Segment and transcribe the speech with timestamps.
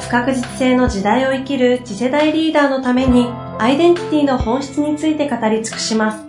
[0.00, 3.26] 不確実性の時代を生きる次世代リーダーのために
[3.58, 6.28] アイデンティティの本質について語り尽くします。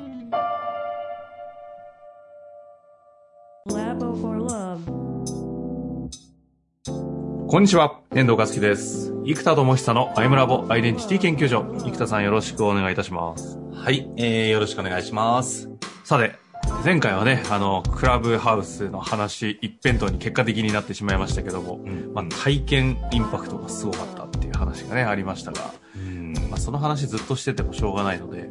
[7.47, 9.11] こんにちは、遠藤和樹です。
[9.25, 11.63] 生田智久のアイムラボアイデンティティ研究所。
[11.79, 13.57] 生田さんよろしくお願いいたします。
[13.73, 15.69] はい、えー、よろしくお願いします。
[16.03, 16.35] さて、
[16.83, 28.49] 前回はね、あの、クラブハウスの話一辺倒に結果的になってしまいましたけども、うん、まあ、体験インパクトがすごかったっていう話がね、ありましたが、うん、まあ、その話ずっとしててもしょうがないので、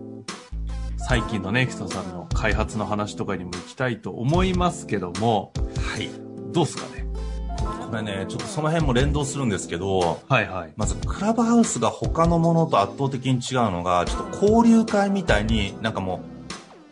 [0.98, 5.52] 最近のね、キトさんの開発の話とかにも行きたいと思いますけども、
[5.94, 6.10] はい。
[6.52, 7.06] どうすかね？
[7.90, 10.72] これね、ちょっとその辺も連動するんですけど、はいはい。
[10.76, 16.37] まず、クラブハウスが他のものと圧倒的に違うのが、ちょっと交流会みたいになんかもう、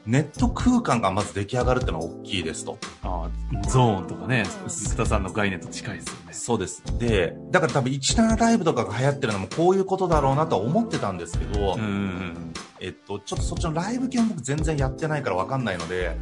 [0.07, 2.79] ネット空間がまず出来上がるってのは大きいですと。
[3.03, 6.33] ああ、ゾーンとかね、生田さんの概念と近いですよね。
[6.33, 6.83] そうです。
[6.99, 12.53] で、だから多分17ライブとかが流行ってるのもこういうことだろうなとは思ってたんですけど、うん。
[12.79, 16.17] えっと、ちょっとそっちのライブ系も僕全然やってないからわかんないので、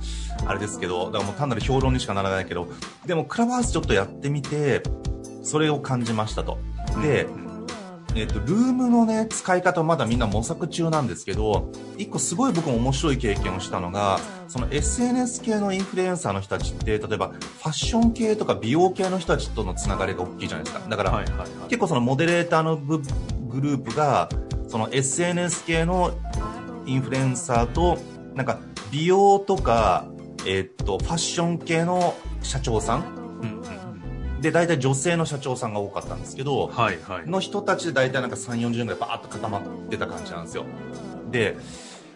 [0.46, 2.68] あれですけど、だからもう単なる評論にしかならないけど、
[3.04, 4.82] でもクラブハウスちょっとやってみて、
[5.42, 6.58] それを感じましたと。
[7.02, 7.43] で、うん
[8.16, 20.88] えっ、と、ルームのね、使い方まだみんな模索中なんですけど、一個すごい僕も面白い経験をしたのが、その SNS 系のインフルエンサーの人たちって、例えばファッション系とか美容系の人たちとのつながりが大きいじゃないですか。
[20.88, 23.02] だから、はいはいはい、結構そのモデレーターのグ
[23.60, 24.28] ループが、
[24.68, 26.12] その SNS 系の
[26.86, 27.98] インフルエンサーと、
[28.34, 28.60] なんか
[28.92, 30.06] 美容とか、
[30.46, 33.23] えっ、と、ファッション系の社長さん
[34.44, 37.26] で、大体女性の社長さんが多かったんですけど、はいはい。
[37.26, 40.66] の人たちで大体なんか3、40人ぐらいバーッと固まってた感じなんですよ。
[41.30, 41.56] で、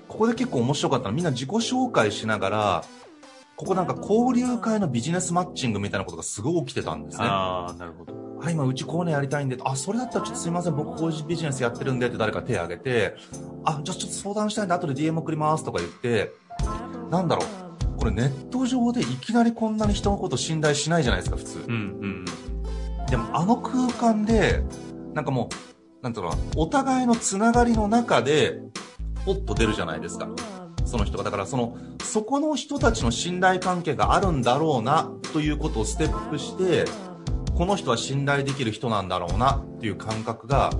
[0.09, 2.85] ここで結構面白かったのはみんな自己紹介しながら、
[3.57, 7.25] ここなんか交流会のビジネスマッチングみたいなことがすごい起きてたんですね。
[7.25, 8.13] ああ、なるほど。
[8.39, 13.17] はい、今うちこういうのやりたいんで、あ、それだったらちょっとすいません、僕こういうビジネスやってるんでって誰か手を挙げて、
[13.65, 16.33] あ、じゃあちょっと相談したいんで後で DM 送りますとか言って、
[17.11, 17.68] なんだろう。
[18.09, 21.65] これネット上でいきなりこんなに人のこと信頼しないじゃないですか、普通。
[21.69, 22.25] うんうん。
[23.07, 24.63] でもあの空間で、
[25.15, 25.51] なんかも
[26.01, 28.61] う、なんていうのお互いのつながりの中で、
[29.27, 30.29] ポッと出るじゃないですか。
[30.87, 31.25] その人が。
[31.25, 36.87] だからその、そこの人たちの信頼関係があるんだろうな、ということをステップして、
[37.55, 40.71] この人は信頼できる人なんだろうな、っていう感覚が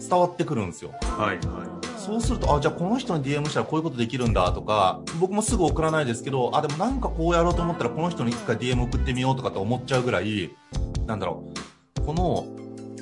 [0.00, 0.92] 伝わってくるんですよ。
[1.18, 1.75] はいはい。
[2.06, 10.54] そうすると、あ、じゃあこの人に DM したらこういうことできるんだとか、僕もすぐ送らないですけど、あ、でもなんかこうやろうと思ったらこの人に一回 DM 送ってみようとかって思っちゃうぐらい、
[11.04, 11.44] なんだろ
[11.98, 12.46] う、この、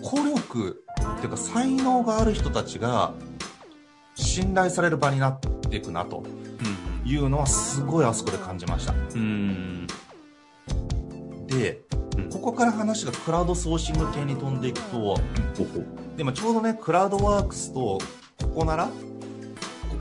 [0.02, 0.82] 効力
[1.16, 3.12] っていうか才能がある人たちが
[4.14, 6.22] 信頼される場になっていくなと。
[7.06, 8.94] いうのはすごいあそこで感じました。
[9.14, 9.86] うん。
[11.46, 11.82] で、
[12.32, 15.20] ここから話がクラウドソーシング系に飛んでいくと、
[16.16, 17.98] でもちょうどね、クラウドワークスと
[18.42, 18.88] ここなら？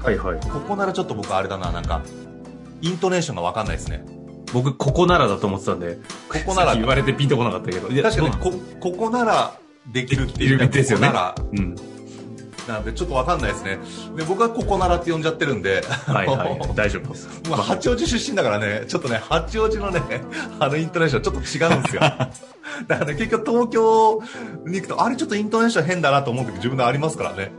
[0.03, 0.39] はいはい。
[0.39, 2.01] ここならちょっと僕あれだな、なんか、
[2.81, 4.05] イントネーションがわかんないですね。
[4.53, 5.97] 僕、ここならだと思ってたんで、
[6.29, 6.75] ここなら。
[6.75, 7.87] 言われてピンとこなかったけど。
[7.87, 9.57] 確かに、こ、ここなら
[9.91, 10.67] できるっていう、ね。
[10.67, 11.07] ですよね。
[11.07, 11.35] ここなら。
[11.51, 11.75] うん。
[12.67, 13.77] なんで、ちょっとわかんないですね。
[14.15, 15.81] で、僕はここならって呼んじゃってるんで。
[16.05, 17.27] はいはい、 大丈夫です。
[17.49, 20.01] まあ、八王子出身だからね、ちょっとね、八王子のね、
[20.59, 22.01] あのイントネーションちょっと違うんですよ。
[22.01, 22.33] だか
[22.87, 24.21] らね、結局東京
[24.65, 27.51] に行くと、あれちょっとイントネーション変だなと思う時自分でありますからね。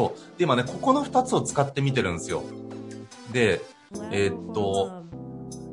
[0.00, 0.38] そう。
[0.38, 2.42] で、今ね、ここの2つを使ってみてるんですよ。
[3.32, 3.60] で、
[4.12, 5.04] えー、っと、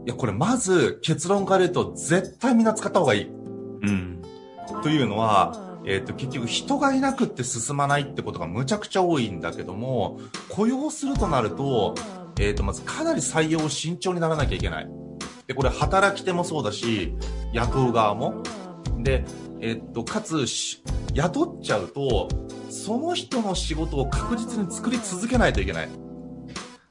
[0.05, 3.27] いや、これまず結論から言うと、絶対みんな使った方がいい。
[3.27, 4.21] うん。
[4.83, 10.19] というのは、えー、っと、結局人がいなくって進まないってことがむちゃくちゃ多いんだけども、
[10.49, 11.95] 雇用するとなると、
[12.37, 14.89] えー、っと、まずかなり採用慎重にならなきゃいけない。
[15.47, 17.15] で、これ働き手もそうだし、
[17.53, 18.43] 雇う側も。
[18.99, 19.23] で、
[19.61, 20.45] えっと、かつ、
[21.13, 22.27] 雇っちゃうと、
[22.69, 25.89] その人の仕事を確実に作り続けないといけない。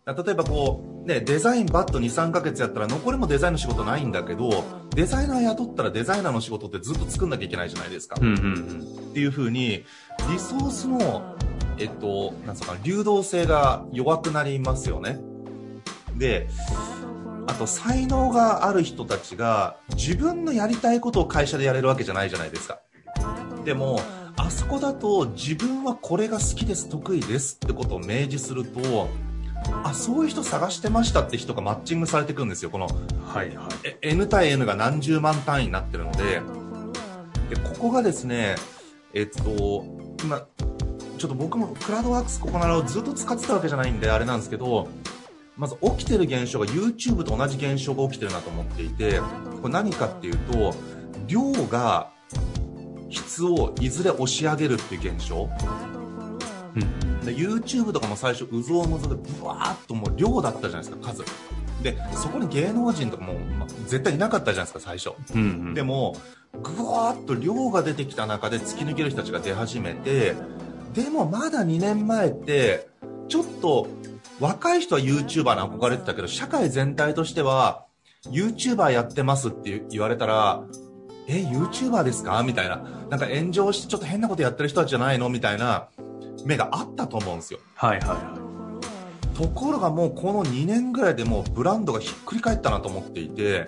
[0.06, 4.64] 例えばこう、ね、デザインバッと2、3ヶ月やったら残りもデザインの仕事ないんだけど、
[4.94, 8.16] デザイナー雇ったらデザイナーの仕事ってずっと作んなきゃいけないじゃないですか。
[8.20, 9.84] うんうんうん、っていう風に、
[10.30, 11.36] リソースの、
[11.78, 15.18] えっと、なんすか、流動性が弱くなりますよね。
[16.16, 16.48] で、
[17.48, 22.80] あと才能がある人たちが自分のやりたいことを会社でやれるわけじゃないじゃないですか。
[23.64, 24.00] でも、
[24.46, 29.08] あそこだと自分はこれが好きです、得意ですってことを明示すると、
[29.82, 32.70] あ、そういう人探してましたって人がマッチングされてくるんですよ。
[32.70, 33.96] この、はいはい。
[34.02, 36.42] N 対 N が何十万単位になってるので、
[37.50, 38.54] で、ここがですね、
[39.14, 39.84] えっと、
[40.22, 40.46] 今、
[41.18, 44.86] ちょっと僕もクラウドワークスここならをずっと使ってたわけじゃないんであれなんですけど、
[45.56, 49.18] まず起きてる現象が YouTube と同じ現象が起きてるなと思っていて、
[49.60, 50.72] これ何かっていうと、
[51.26, 52.14] 量が
[53.10, 55.48] 質をいずれ押し上げるっていう現象。
[56.74, 61.24] うん、で YouTube とかも最初、うぞうむぞでブワーっともう量だったじゃないですか、数。
[61.82, 65.12] で、そこに芸能人とかも、ま絶対いなかったじゃないですか、最初。
[65.34, 66.16] うんうん、でも、
[66.62, 70.34] ぐわーっと量が出てきた中で突き抜ける人たちが出始めて、
[70.94, 72.88] でもまだ2年前って、
[73.28, 73.88] ちょっと
[74.40, 77.84] 若い人は YouTuber に憧れてたけど、社会全体としては、
[78.30, 80.62] YouTuber やってますって言われたら、
[81.28, 82.42] え、YouTuber ですか？
[82.42, 82.76] みたいな。
[83.10, 85.28] なんか炎上してちょっと変なことやってる人たちじゃないの？
[85.28, 85.88] みたいな
[86.44, 87.60] 目があったと思うんですよ。
[87.74, 88.14] はいはいは
[89.34, 89.36] い。
[89.36, 93.66] ところがもうこの2年ぐらいでもうブランドがひっくり返ったなと思っていて、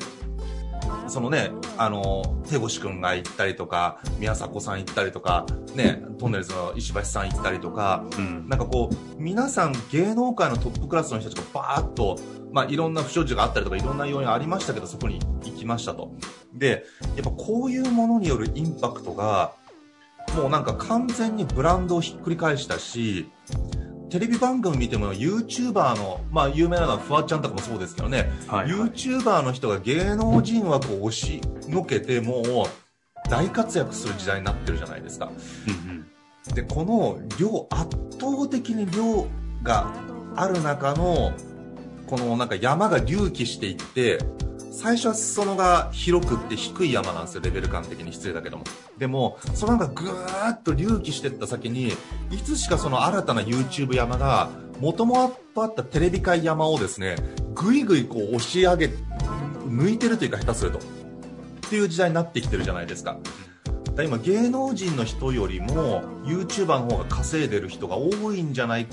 [1.08, 5.44] そのね、あの、手越くんが行ったりとか、宮迫さん行ったりとか、
[5.74, 12.18] ね、トンネルズの石橋さん行ったりとか、うん、なんかこう、皆さん芸能界のトップクラスの人たちがバーッと、
[12.52, 16.12] まあいろんな不祥事があったりとかいろんな要因ありましたけど、そこに行きましたと。
[16.54, 16.84] で、
[17.16, 19.52] やっぱこういうものによるインパクトが、
[20.36, 23.30] もうなんか完全にブランドをひっくり返したし、
[24.10, 32.44] テレビ番組見ても YouTuber の、まあ有名なのはフワちゃんとかもそうですけどね、はいはい、YouTuber の人が芸能人枠を押しのけてもう
[33.28, 35.30] 大活躍する時代になってるじゃないですか。
[35.66, 39.26] うんうん、で、この量、圧倒的に量
[39.62, 39.92] が
[40.36, 41.32] ある中の、
[42.08, 44.18] このなんか山が隆起していって、
[44.70, 48.64] 最初は裾野が広くって低い山なんですよ、レベル感的に失礼だけども。
[48.96, 51.92] でも、そのなんかぐーっと隆起してった先に、
[52.30, 54.50] いつしかその新たな YouTube 山が、
[54.80, 57.16] もともとあったテレビ界山をですね、
[57.54, 58.86] ぐいぐいこう押し上げ、
[59.66, 60.78] 抜いてるというか下手すると。
[60.78, 60.80] っ
[61.70, 63.18] ていう時代になってきてるじゃないですか。
[63.94, 68.86] だ今芸能人の人よりも YouTuber の方が稼いでる人が多いんじゃない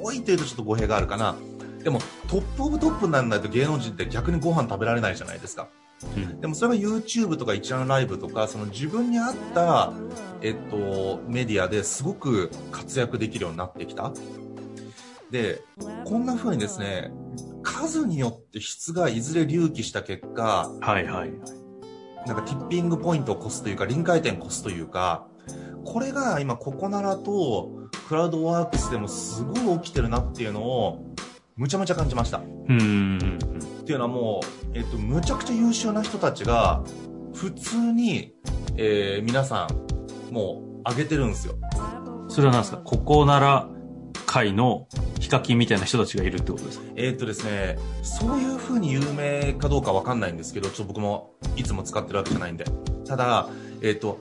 [0.00, 1.34] 多いというとちょっと語弊があるかな
[1.82, 5.68] でもトップオブトップにならないと芸能人って逆にご飯食べられないじゃないですか。
[6.16, 9.92] うん、でもそれが YouTube とか一覧ライブとかその自分に合った、
[10.40, 14.12] えっと、メディアですごく活躍できるようになってきた。
[15.30, 15.62] で、
[16.04, 17.12] こんな風にですね、
[17.62, 21.32] 数によって質がいずれ隆起した結果、はいはい。
[22.26, 25.26] なんかティッピングポイントを越すというか、臨界点を越すというか、
[25.84, 27.70] これが今ココナラと
[28.08, 31.11] クラウドワークスでもすごい起きてるなっていうのを
[31.62, 32.38] むちゃむちゃ感じました。
[32.38, 33.38] うん。
[33.82, 34.40] っていうのはも
[34.74, 36.82] う、えっと、むちゃくちゃ優秀な人たちが、
[37.34, 38.34] 普通に、
[38.76, 39.68] えー、皆さ
[40.30, 41.54] ん、もう、上げてるんですよ。
[42.26, 42.78] それは何ですか？
[42.78, 43.68] ここなら
[44.26, 44.88] 会の
[45.20, 46.84] ヒカキンみたいな人たちがいるってことですか？
[46.96, 52.64] えー、っとですね、そういう風に有名かどうかわかんないんですけど、ちょっと僕もいつも使ってるわけじゃないんで。
[53.06, 53.48] ただ、
[53.82, 54.20] えー、っと、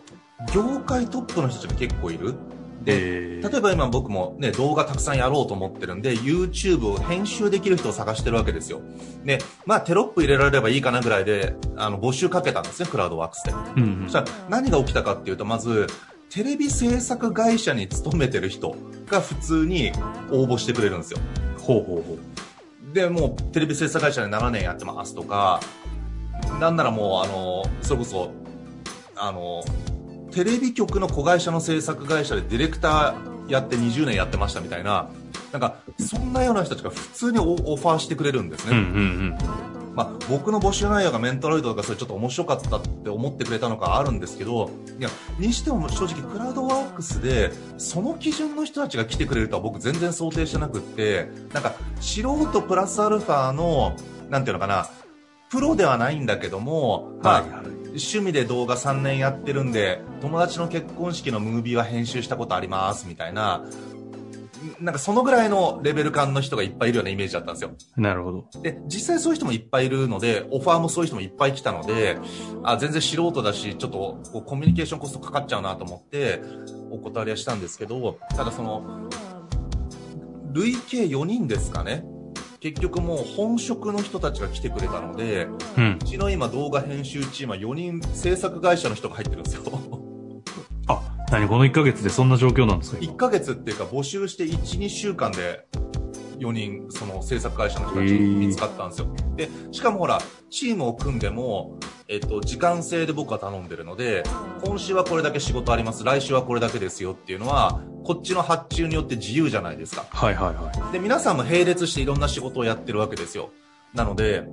[0.54, 2.36] 業界トップの人たちが結構いる。
[2.84, 8.82] で、例えば今僕もね、動画たくさんやろうと思ってるんで、YouTube を編集できる人を探してるわけですよ。
[9.24, 13.52] で、まあテロップ入れられればいいかなぐらいで、あの、募集かけたんですね、クラウドワークスで。
[13.52, 15.88] うん、うん、そしたら何が起きたかっていうと、まず、
[16.30, 18.76] テレビ制作会社に勤めてる人
[19.08, 19.92] が普通に
[20.32, 21.20] 応募してくれるんですよ。
[21.60, 22.94] ほうほうほう。
[22.94, 25.60] で、もうテレビ制作会社で7年やってますとか、
[26.60, 28.32] なんならもう、あの、それこそ、
[29.16, 29.62] あの、
[30.32, 35.10] テレビ局の子会社の制作会社でディレクターやって20年やってましたみたいな、
[35.52, 38.78] なんか、そんなような人たちが普通にオファーしてくれるんですね。
[38.78, 39.38] うんうんうん
[39.94, 53.98] まあ、僕の募集内容がメンタロイドとかそれちょっと面白かったって思ってくれたのかあるんですけど、いや、にしても正直クラウドワークスで、その基準の人たちが来てくれるとは僕全然想定してなくって、なんか、素人プラスアルファの、
[54.30, 54.88] なんていうのかな、
[55.52, 63.66] プロではないんだけども、まあ、はい趣味で動画3年やってるんで、友達の結婚式のムービーは編集したことありますみたいな、
[64.80, 67.72] なんかそのぐらいのレベル感の人がいっぱいいるようなイメージだったんですよ。
[67.98, 68.62] なるほど。
[68.62, 72.18] で、実際そういう人もいっぱいいるので、オファーもそういう人もいっぱい来たので、
[72.64, 76.42] あ、全然素人だし、ちょっとこうコミュニケーションコストかかっちゃうなと思って、
[76.92, 79.10] お断りはしたんですけど、ただその、
[80.54, 82.06] 累計4人ですかね。
[82.62, 89.64] 結局もう本職の人たちが来てくれたので、うん、うちの今動画編集チームは4人制作会社の人が入ってるんですよ。
[90.86, 91.02] あ、
[91.32, 95.66] 何この1ヶ月でそんな状況なんですか ?1 ヶ月っていうか募集して1、2週間で
[96.38, 99.08] 4人、その制作会社の人たち見つかったんですよ。
[99.36, 101.80] で、しかもほら、チームを組んでも、
[102.12, 104.24] えっと、時間制で僕は頼んでるので、
[104.66, 110.06] 今週はこれだけ仕事あります、来週はこれだけですよっていうのは、こっちの発注によって自由じゃないですか。
[110.10, 110.92] はいはいはい。
[110.92, 113.52] で、皆さんも並列していろんな仕事をやってるわけですよ。
[113.94, 114.44] なので、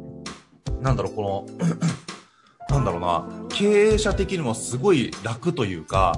[0.80, 1.68] なんだろう、この
[2.70, 6.14] なんだろうな、経営者的にもすごい楽というか、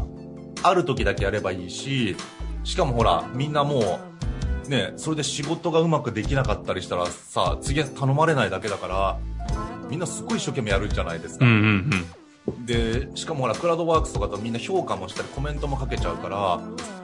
[0.63, 2.17] ある時だけやればいいし、
[2.65, 3.99] しかもほら、みんなも
[4.67, 9.19] う、ね、それで仕事がうまくできなかったりしたらさ、次は頼まれないだけだから、
[9.91, 11.45] みんなすごい一生懸命やるんじゃないですか。
[11.45, 11.91] うんうん
[12.47, 16.61] うん、で、しかもほら、クラウドワークスとかとみんな評価もしたりコメントもかけちゃうから、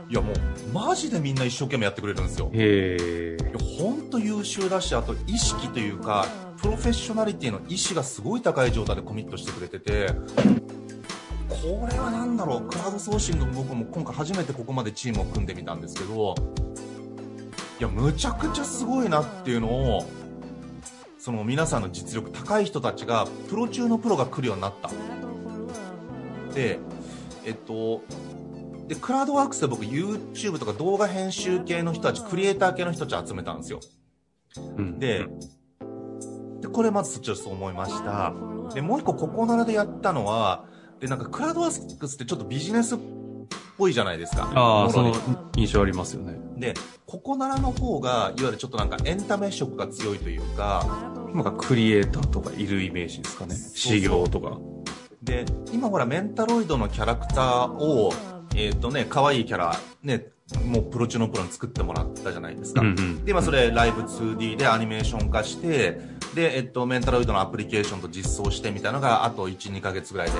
[0.09, 0.37] いやもう、
[0.73, 2.49] マジでみんな一生懸命やってくれるんですよ。
[2.53, 3.37] へえ。
[3.79, 6.27] ほんと優秀だし、あと意識というか、
[6.63, 10.07] プロフェッショナリティの意志がすごい高い状態でコミットしてくれてて、
[11.49, 16.35] これは何だろう、クラウドソーシング僕も今回初めてここまでチームを組んでみたんですけど、
[17.79, 20.07] いや、むちゃくちゃすごいなっていうのを、
[21.27, 24.91] その皆さんの実力高い人たちが、プロ中のプロが来るようになった。
[26.55, 26.79] で、
[27.45, 28.03] えっと、
[28.87, 33.81] で、クラウドワークスで僕 YouTube とか動画編集系の人たち、クリエイター系の人たち集めたんですよ。
[34.77, 35.27] うん、で、
[36.61, 38.33] で、これまずそっちはそう思いました。
[38.73, 40.67] で、もう一個ここならでやったのは、
[41.01, 42.99] で、なんかクラウドワークスってちょっとビジネスっ
[43.77, 44.53] ぽいじゃないですか。
[44.55, 45.13] ああ、その
[45.57, 46.46] 印象ありますよね。
[46.57, 46.75] で、
[47.07, 53.55] ここならの方が、いわゆるちょっとなんかエンタメ色が強いというか、なんかクリエイターとかいるイメージですかね。
[53.55, 54.59] 修行とか。
[55.23, 58.13] で、今ほらメンタロイドのキャラクターを、
[58.55, 60.29] えっ、ー、とね、可愛いキャラ、ね、
[60.65, 62.81] もうプロ中のプロに作ってもらったじゃないですか。
[62.81, 65.99] うんうん、で、今それライブ 2D でアニメーション化して、
[66.35, 70.35] で、えっと、メンタロイドのアプリケーションと実装してみたいなのが、あと1、2ヶ月ぐらいで、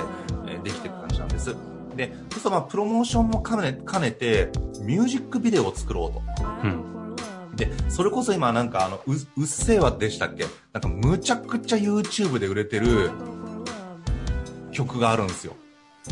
[0.47, 1.76] えー、できていく感じなんです。
[1.97, 4.49] で、そうするとまあ、プロモーションも兼ね、兼ねて、
[4.81, 6.21] ミュージックビデオを作ろうと。
[6.63, 7.15] うん。
[7.55, 10.45] で、それこそ今なんかあの、う、うっせぇわでしたっけ？
[10.73, 13.09] なんかむちゃくちゃ YouTube で売れてる
[14.71, 15.53] 曲があるんですよ。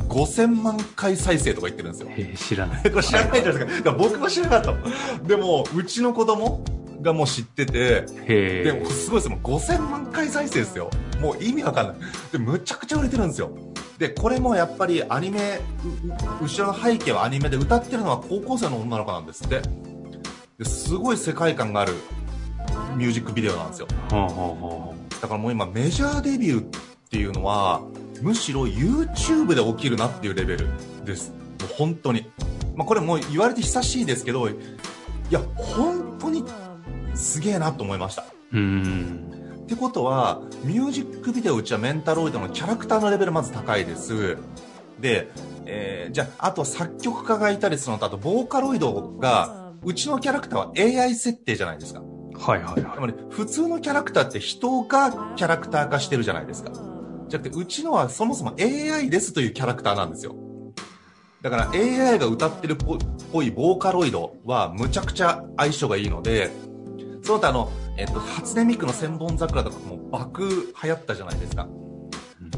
[0.09, 2.09] 5000万回再生とか言ってるんですよ。
[2.17, 2.83] え知らない。
[2.91, 3.91] これ知らないじゃないですか。
[3.91, 4.75] 僕も知らなかっ
[5.21, 5.27] た。
[5.27, 6.63] でも、うちの子供
[7.01, 8.01] がもう知ってて、
[8.63, 10.89] でもすごいですもう5000万回再生ですよ。
[11.21, 11.95] もう意味わかんない。
[12.31, 13.51] で、むちゃくちゃ売れてるんですよ。
[13.97, 15.59] で、これもやっぱりアニメ、
[16.41, 19.61] 後ろの背景はアニメで歌ってるのは高校生の女の子なんですって。
[20.57, 21.93] ですごい世界観がある
[22.95, 23.87] ミュージックビデオなんですよ。
[25.21, 26.65] だからもう今メジャーデビューっ
[27.09, 27.81] ていうのは、
[28.21, 30.67] むしろ YouTube で起きるなっていうレベル
[31.05, 31.31] です。
[31.31, 32.29] もう本当に。
[32.75, 34.55] まあ、これもう言われて久しいですけど、い
[35.29, 36.43] や、本当に
[37.13, 38.25] すげえなと思いました。
[38.53, 44.37] うんってことは、ミュージックビデオうちはメンタロイドのキャラクターのレベルまず高いです。
[44.99, 45.31] で、
[45.65, 52.01] えー、じゃあ、あと作曲家がいたりするのと、あとボーカロイドが、うちのキャラクターは AI 設定じゃないですか。
[52.01, 52.95] はいはいはい。
[52.95, 56.71] つまり、普通のキャラクターって人がキャラクター化してるじゃないですか。
[57.27, 60.35] じゃなくて、うちのはそもそも AI ですというキャラクターなんですよ。
[61.41, 62.75] だから AI が歌ってるっ
[63.31, 66.51] ぽいボーカロイドはむちゃくちゃ相性がいいので、
[67.23, 71.67] その他あの、えっと、初音ミクの千本桜とかも爆流行ったじゃないですか。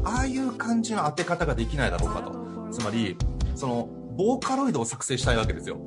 [0.04, 2.68] ああいう感じの当て方ができないだろうかと。
[2.70, 3.16] つまり、
[3.54, 5.78] その、ボーカロイドを作成したいわけですよ。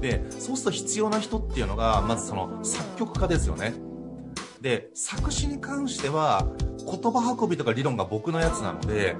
[0.00, 3.74] で、そうすると必要な人っていうのが、まずその作曲家ですよね。
[4.60, 6.46] で、作詞に関しては、
[6.78, 9.16] 言葉運びとか理論が僕のやつなので、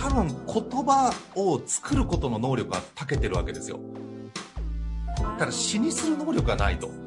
[0.00, 3.80] 多分言葉を作ることの能力が長けてるわけですよ。
[5.38, 6.99] ただ詩にする能力がないと。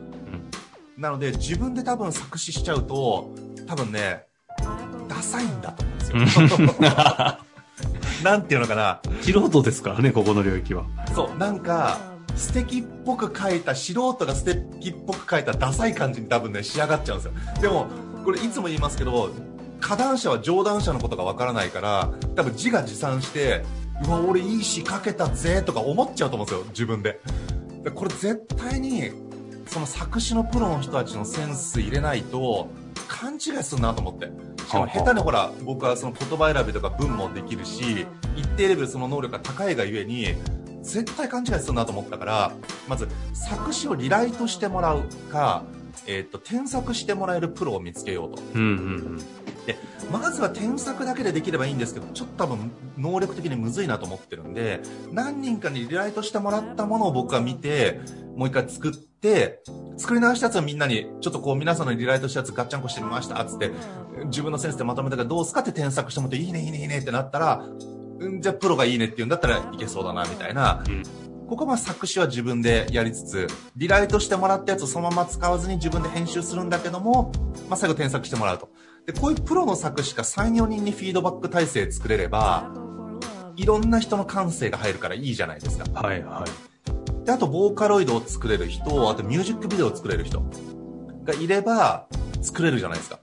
[0.98, 3.34] うん、なので自分で多分作詞しちゃうと、
[3.68, 4.24] 多分ね、
[5.08, 6.88] ダサいんだと思うんですよ。
[8.24, 9.02] なんていうのかな。
[9.22, 10.86] 素人ですからね、ここの領域は。
[11.14, 11.98] そう、なんか、
[12.36, 17.62] 素敵っぽく書いた、素人が素敵っぽく書いたダサい感じに多分ね、仕上がっちゃうんですよ。
[17.62, 17.88] でも、
[18.24, 19.32] これいつも言いますけど、
[19.84, 23.64] 花壇者は上段者のことがわからないから多分自画自賛して
[24.08, 27.20] うわ俺いい詩書けたぜとか思っちゃうと思うんですよ自分で
[27.84, 29.12] でこれ絶対に
[29.66, 32.70] その作詞のプロの人たちのセンス入れないと
[33.08, 34.54] 勘違いするなと思って。
[34.66, 40.36] しかも下手にほら僕はその言葉選びとか文もできるし一定レベルその能力が高いがゆえに
[40.82, 42.52] 絶対勘違いするなと思ったから
[42.88, 45.64] まず作詞をリライトしてもらうか
[46.06, 48.72] えーと、添削してもらえるプロを見つけようと、うんうんう
[49.12, 49.78] んで
[50.12, 58.00] まずは添削だけでできればいいんですけどちょっと多分能力的にむずいなと思ってるんで何人かにリライトしてもらったものを僕は見て
[58.36, 59.62] もう一回作って
[59.98, 63.72] 作り直したやつはみんなにちょっとこう皆さんのリライトしたやつガッチャンコしてみましたっつって
[64.26, 67.66] 自分のセンスでまとめたからどうすかって添削してもらっていいねいいねいいねってなったら
[68.28, 71.04] んじゃあプロがいいねって言うんだったらいけそうだなみたいな、うん
[71.54, 77.32] ここは作詞は自分でやりつつ、リライトしてもらったやつをそのまま使わずに自分で編集するんだけども、
[77.70, 78.70] まあ、最後添削してもらうと。
[79.06, 82.72] で、こういうプロの作詞家3、4人にフィードバック体制作れれば、
[83.56, 85.86] いろんな人の感性が入るからいいじゃないですか。
[85.94, 86.46] はいは
[87.22, 87.26] い。
[87.26, 90.42] で、あと、ボーカロイドを作れる人、あとミュージックビデオを作れる人
[91.26, 92.08] がいれば、
[92.42, 93.20] 作れるじゃないですか。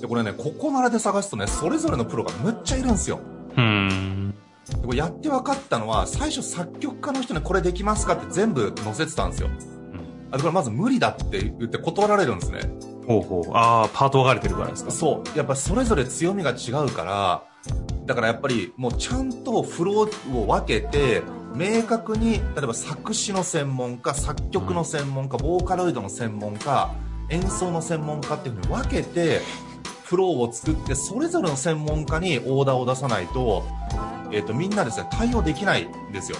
[0.00, 3.20] で、これね、ここならで探すとね、それぞれのプロがむっちゃいるんですよ。
[3.56, 4.34] うん。
[4.68, 9.50] でこれやって分かったのは、最初作曲家の人にこれできますかって全部載せてたんですよ。
[10.30, 12.60] あでこれまず無理だって言って断られるんですね。
[13.06, 13.50] ほうほう。
[13.54, 14.90] ああ、パート分かれてるからですか？
[14.90, 15.38] そう。
[15.38, 17.42] やっぱそれぞれ強みが違うから、
[18.06, 21.22] だからやっぱりもうちゃんとフローを分けて、
[21.54, 26.90] 明確に、例えば作詞の専門家、作曲の専門家、ボーカロイドの専門家、
[27.28, 29.40] 演奏の専門家っていうふうに分けて、
[30.04, 33.64] フローを作って、それぞれの専門家にオーダーを出さないと、
[34.30, 36.38] えっ、と、みんなですね、対応できないんですよ。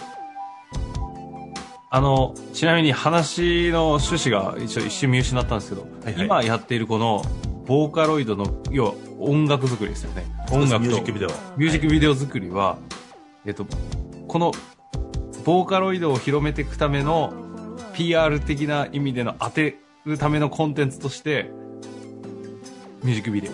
[1.94, 7.22] あの、ちなみに話の趣旨が一応一瞬見失ったんですけど、はいはい今やっているこの、
[7.66, 10.24] ボーカロイドの、要は音楽作りですよね。
[10.50, 11.28] 音楽とミュージックビデオ。
[11.58, 12.78] ミュージックビデオ作りは、
[13.44, 13.66] えっと、
[14.26, 14.52] この、
[15.44, 17.34] ボーカロイドを広めていくための
[17.92, 21.50] PR 的な意味での当てるためのコンテンツとして、
[23.02, 23.50] ミュージックビデ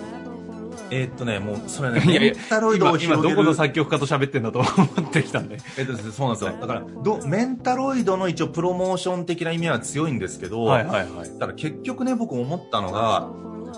[0.90, 2.11] えーっとね、もう、それね、オ。
[2.11, 5.59] いやいやメンタロイド今、を今どこの作曲家と喋ってんだと思ってきたんで。
[5.76, 6.52] えっとそうなんですよ。
[6.61, 11.30] だから、ど、メンタロイドの一応プロモーション的な意味は強いんですけど、はいはいはい。
[11.38, 13.30] ただ結局ね、僕思ったのが、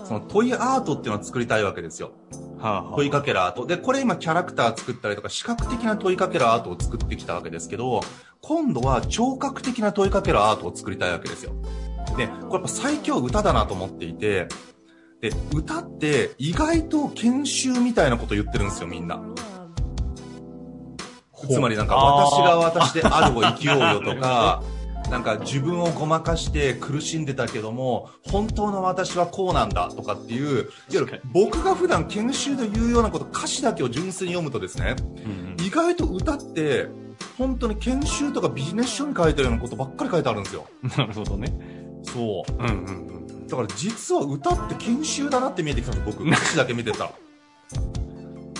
[0.05, 2.11] その問いアートっていうのを作りたいわけですよ。
[2.59, 3.65] はあはあ問いかけるアート。
[3.65, 8.01] で、これ今キャラクター作ったりとか、視覚的な問いかけるアートを作ってきたわけですけど、
[8.41, 11.53] 今度は聴覚的な問いかけるアートを作りたいわけですよ。
[12.17, 14.47] で、これやっぱ最強歌だなと思っていて、
[15.21, 19.21] で、歌って意外と研修みたいなこと言ってるんですよ、みんな。
[21.49, 24.63] つまりなんか、私が私であるを生きようよとか、
[25.09, 36.87] なんか自分をごまかして苦しんでたけども、本当の私はこうなんだとかっていう、いわゆる僕が普段研修で言うようなこと、歌詞だけを純粋に読むとですね、うん意外と歌って、
[37.37, 40.65] 本当に研修とかビジネス書に書いてるようなことばっかり書いてあるんですよ。
[40.83, 41.53] う んなるほどね。
[42.03, 42.53] そう。
[42.53, 43.20] うんうんうん。
[43.51, 46.23] だから実は歌って研修だなって見えてきたんです僕。
[46.29, 47.11] 歌詞だけ見てたら。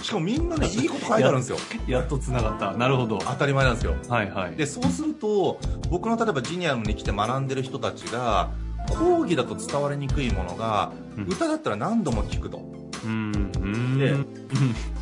[0.04, 1.58] しかもみんなね、いいこと書いてあるんですよ。
[1.88, 2.74] やっと繋がった。
[2.74, 3.20] なるほど。
[3.20, 3.96] 当たり前なんですよ。
[4.10, 4.56] はいはい。
[4.56, 8.50] で、そうすると、僕の例えばジニアムに来て学んでる人たちが、
[8.90, 12.62] 講義だと伝わりにくいものが、うん歌だったら何度も聞くと。
[13.06, 13.52] うん。
[13.56, 14.00] うん。
[14.00, 14.26] でうん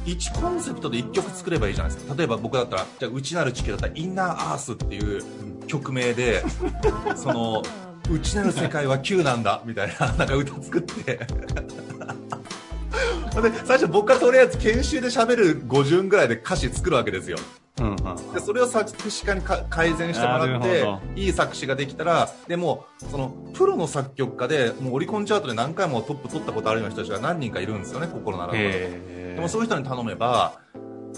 [0.06, 2.15] 1コンセプトで1曲作ればいいじゃないですか。
[2.15, 5.21] 例えば僕だったら、じゃあ、内なる地球だったら、インナーアースっていう
[5.67, 6.43] 曲名で、
[7.15, 7.63] その、
[8.10, 11.19] 内なる世界は Q なんだ、みたいな、なんか歌作って。
[13.41, 17.38] で、最初僕がとりあえず研修で喋る5順ぐらいで歌詞作るわけですよ。
[17.80, 18.34] うんうん。
[18.34, 30.60] でそれを作詞家にか改善してもらってほいい作詞ができたらでもそのプロの作曲家でもうオリコンチャートで何回もトップ取ったことあるような人たちが何人かいるんですよね心ならばでへもそういう人に頼めば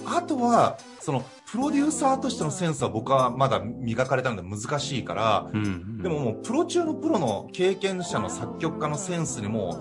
[0.06, 6.02] あとはそのプロデューサーとしてのセンスは僕はまだ磨かれたので難しいからうんうん。
[6.02, 9.78] でももうプロ中のプロの経験者の作曲家のセンスにも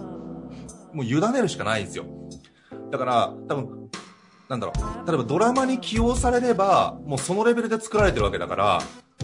[0.93, 2.05] もう委ねるしかないんですよ
[2.91, 3.91] だから多分
[4.49, 4.73] なんだろ
[5.05, 8.83] う例えばドラマに起用されればもうそのレベルで作られてるわけだから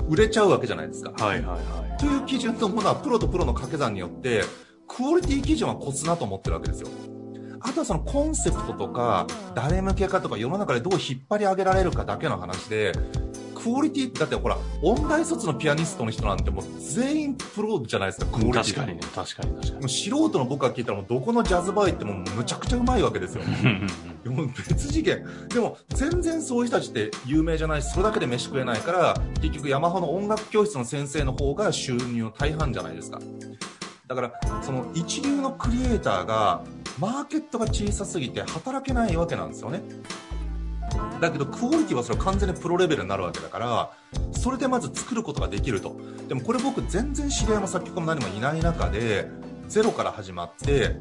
[0.09, 1.99] 売れちゃうわけじゃないですかはいはいはい。
[1.99, 4.43] という基準のものはプロとプロの掛け算によって
[4.87, 6.89] クオリティ基準は越すなと思ってるわけですよ
[7.67, 12.93] あとはそのコンセプトとか誰向けかとか世の中でどう引っ張り上げられるかだけの話で
[13.55, 23.43] クオリティだってほら音大卒のピアニストの人なんてもう全員プロじゃないですかクオリティ確かにね、確かに確かもう素人の僕が聞いたらもうどこのジャズバー行ってもむちゃくちゃうまいわけですよ。
[24.27, 25.25] もう別次元。
[25.49, 27.83] でも全然そういう人たちって有名じゃない。
[27.83, 33.21] しそれだけで飯食えないから結局ヤマハの音楽教室の先生の方が収入の大半じゃないですか
[34.07, 36.63] だからその一流のクリエイターが
[36.99, 39.83] マーケットが小さすぎて働けないわけなんですよね。
[41.21, 43.91] だけどクオリティはそれは完全にプロレベルになるわけだから
[44.33, 45.97] それでまず作ることができると。
[46.29, 49.29] でもこれ僕全然知り合いも作曲家も何もいない中で
[49.69, 50.97] ゼロから始まって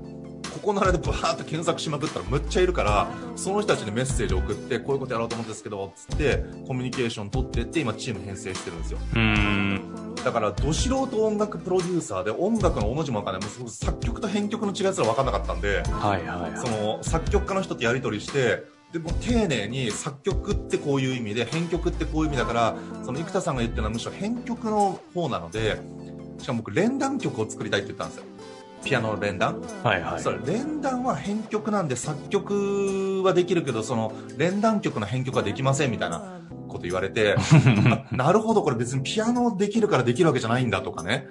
[0.53, 8.99] ここならでバーッと検索しまくったらむっちゃいるからその人たちにメッセージを送ってこういうことやろうと思うんですけどつってコミュニケーション取ってって今チーム編成してるんですよ。
[9.15, 10.14] うん。
[10.25, 16.57] だからど素人音楽プロデューサーで音楽のおの字もわかんないもう作曲と編曲の違いすら分かんなかったんではいはいはい。
[16.57, 25.77] その作曲家の人とやり取りしてでも丁寧に作曲ってこういう意味で編曲ってこういう意味だからその生田さんが言ってるのはむしろ編曲の方なので
[26.39, 28.23] しかも僕連弾曲を作りたいって言ったんですよ
[28.83, 30.21] ピアノの連弾、はいはい。
[30.21, 36.41] それ連弾は編曲なんで作曲はできるけどその連弾曲の編曲はできませんみたいな
[36.75, 37.35] こと言われて
[38.11, 41.27] あなるほどこれ別にピアノできるからできるわけじゃないんだとかね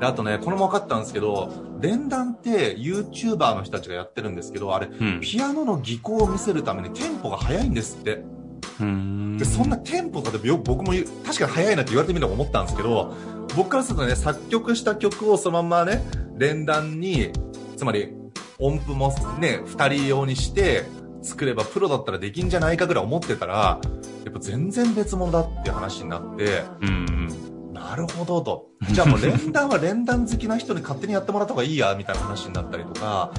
[0.00, 5.20] であとね、これも分かったんですけど、連弾って YouTuber の人たちがやってるんですけど、あれ、うん。
[5.20, 8.22] ピアノの技巧を見せるためにテンポが速いんですって。
[8.80, 10.92] うんで、そんなテンポが、よ僕も
[11.24, 13.14] 確かに速いなって言われてみると思ったんですけど、
[13.56, 16.02] 僕からするとね、作曲した曲をそのまんまね、
[16.36, 17.32] 連弾に、
[17.76, 18.14] つまり
[18.58, 20.84] 音符もね、二人用にして
[21.22, 23.80] 作ればプロだったらできんじゃないかぐらい思ってたら、
[24.24, 27.72] やっぱ全然別物だっていう話になって、うんうん。
[27.72, 28.68] なるほどと。
[28.92, 33.32] じゃあもう連弾は連弾好きな人に勝手にやってもらった方がいいや、みたいな話になったりとか、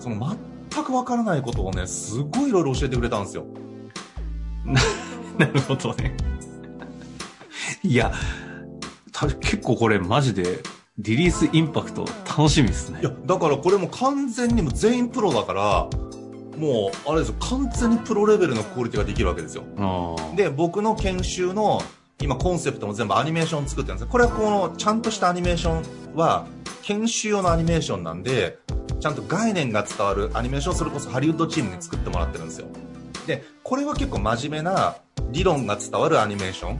[0.00, 0.36] その
[0.72, 3.46] 全くわからないことをね、すごいいろいろ教えてくれたんですよ。
[5.38, 6.16] なるほどね。
[7.82, 8.12] いや、
[9.12, 10.62] た結構これマジで
[10.98, 15.90] リリースインパクト楽しみですねいや。、だからこれも完全にもう全員プロだから、
[16.56, 19.64] もう、あれですよ、完全にプロレベルのクオリティができるわけですよ。
[20.36, 21.80] で、僕の研修の、
[22.20, 25.80] 今コンセプトも全部アニメーション作ってるんですよこれはこの、ちゃんとしたアニメーショ
[26.12, 26.46] ンは、
[26.82, 28.58] 研修用のアニメーションなんで、
[29.00, 32.66] ちゃんと概念が伝わるアニメーションをそれこそハリウッドチームに作ってもらってるんですよ。
[33.26, 34.96] で、これは結構真面目な
[35.30, 36.78] 理論が伝わるアニメーション。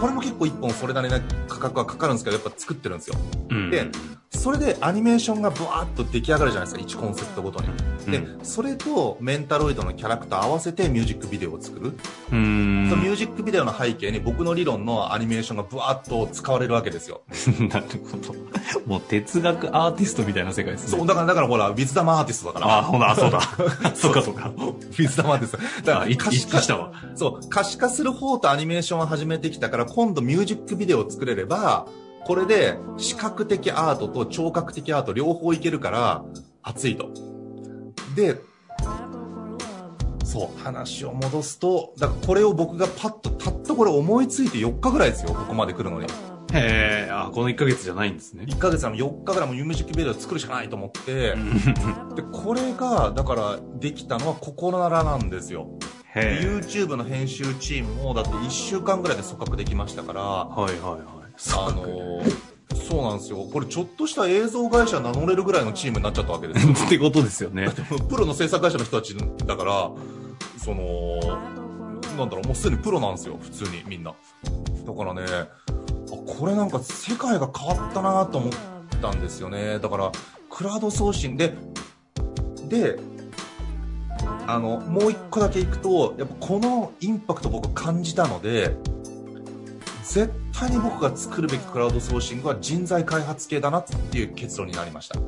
[0.00, 3.16] これも結構一本それなりな価格はかかるんですけど、やっぱ作ってるんですよ。
[3.50, 3.86] うんで
[4.30, 7.68] それでアニメーションがブワーッと出来上がるじゃないですか、1コンセプトごとに。
[8.10, 11.88] で、うんそれとメンタロイドのキャラクター合わせてミュージックビデオを作る。
[11.88, 12.88] うーん。
[12.88, 17.22] そのミュージックビデオの背景に僕の理論のアニメーションがブワーッと使われるわけですよ。
[17.68, 18.34] なるほど。
[18.86, 20.98] もう哲学アーティストみたいな世界ですね。
[20.98, 22.78] そう、だから、だからほら、ウィズダムアーティストだから。
[22.78, 23.40] あ、ほら、そうだ。
[23.94, 24.48] そうかそうか。
[24.48, 25.58] ウィズダムアーティスト。
[25.84, 26.92] だから、可視したわ。
[27.16, 31.86] そう、可視化する方とアニメーションを始めてきたから、今度ミュージックビデオを作れれば、
[32.24, 36.24] これで視覚的アートと聴覚的アート両方いけるから、
[36.62, 37.10] 熱いと。
[38.14, 38.36] で、
[40.24, 46.06] そう、話を戻すと、だからこれを僕がパッと、たったこれ思いついて4日ぐらいですよ、ここまで来るのに。
[46.52, 48.44] へえ、あ、この1ヶ月じゃないんですね。
[48.44, 51.36] 1ヶ月なの4日ぐらいもうミュージックビデオ作るしかないと思って、う
[52.12, 55.68] んで、これが、だから、できたのはここならなんですよ。
[56.14, 61.19] YouTube の編集チームも、だって1週間ぐらいで組閣できましたから、はいはいはい。
[61.56, 62.50] あのー
[62.90, 63.38] そうなんですよ。
[63.52, 66.72] これちょっとした映像会社名乗れるぐらいのチームになっちゃったわけですよ。
[66.86, 67.68] ってことですよね。
[68.08, 69.90] プロの制作会社の人たちだから、
[70.58, 71.20] その、
[72.18, 74.12] なんだろう、もうすでにプロなんですよ、普通にみんな。
[74.86, 75.46] だからね、あ
[76.38, 78.52] これなんか世界が変わったなと思っ
[79.00, 79.78] たんですよね。
[79.78, 80.10] だから、
[80.48, 81.54] クラウド送信で、
[82.68, 82.98] で、
[84.48, 88.74] あの、もう一個だけいくと、やっぱこのインパクト僕感じたので、
[90.10, 95.20] 絶対に僕が作るべきクラウドソーシングは人材開発系だなっていう結論になりました。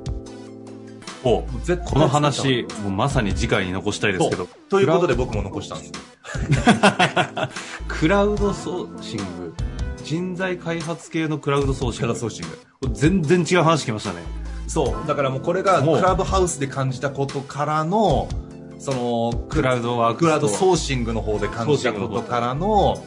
[1.22, 5.92] おこの話、もうまさに次回に残したいですけど、ということで僕も残したんです。
[7.86, 9.54] クラウドソーシング、
[10.02, 12.51] 人材開発系のクラウドソーシング。
[12.51, 12.58] クラウドソーシング。
[12.92, 14.16] 全然違う話きましたね。
[14.66, 15.06] そう。
[15.06, 18.28] だからもうこれがクラブハウスで感じたことからの、
[18.80, 23.00] その、クラウドワーククラウドソーシングの方で感じたことからの、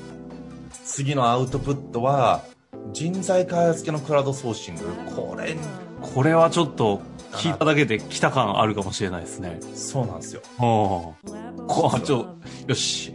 [0.86, 2.44] 次のアウトプットは、
[2.94, 4.84] 人材開発系のクラウドソーシング。
[5.16, 5.58] これ、
[6.00, 9.60] これはちょっと聞いただけで来た感あるかもしれないですね。
[9.74, 10.42] そうなんですよ。
[10.60, 11.16] お
[11.68, 13.14] こう、ちょ、よし。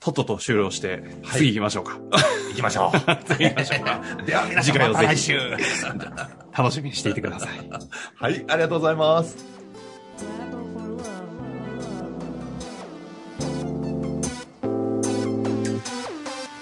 [0.00, 1.00] とっとと終了して、はい
[1.38, 1.98] 次行きましょうか。
[2.50, 2.98] 行きましょう。
[3.26, 4.00] 次行きましょうか。
[4.24, 5.32] では皆さん次回をぜひ。
[6.56, 7.50] 楽しみにしていてください。
[8.16, 9.36] はい、ありがとうございます。